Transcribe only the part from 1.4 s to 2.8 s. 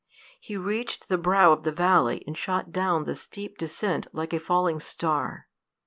of the valley, and shot